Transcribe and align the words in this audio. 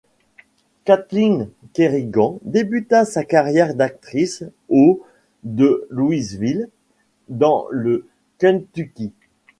Kathleen 0.83 1.51
Kerrigan 1.73 2.39
débuta 2.41 3.05
sa 3.05 3.23
carrière 3.23 3.75
d'actrice 3.75 4.43
au 4.67 5.03
de 5.43 5.85
Louisville, 5.91 6.69
dans 7.29 7.67
le 7.69 8.07
Kentucky. 8.39 9.13